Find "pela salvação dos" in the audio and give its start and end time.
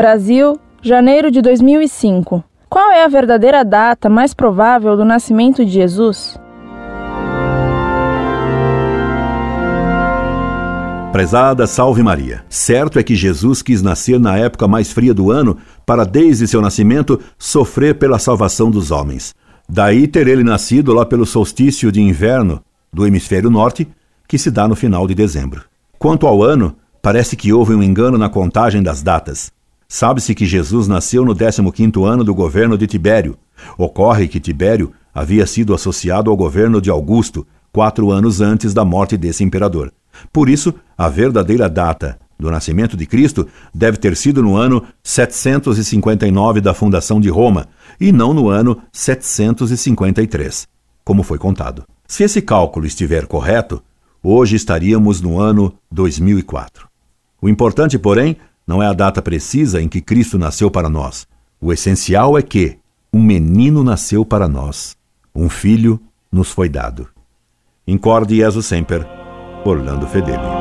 17.98-18.90